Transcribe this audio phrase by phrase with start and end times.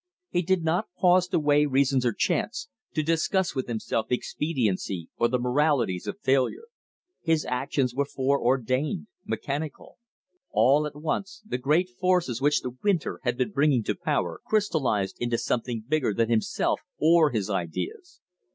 [0.31, 5.27] He did not pause to weigh reasons or chances, to discuss with himself expediency, or
[5.27, 6.63] the moralities of failure.
[7.21, 9.99] His actions were foreordained, mechanical.
[10.49, 15.17] All at once the great forces which the winter had been bringing to power, crystallized
[15.19, 18.21] into something bigger than himself or his ideas.